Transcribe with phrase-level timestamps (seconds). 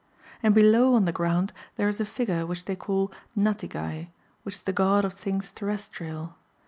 [0.41, 4.07] And below on the orround there is a fioure which they call Natigai,
[4.41, 6.37] which is the god of things terrestrial.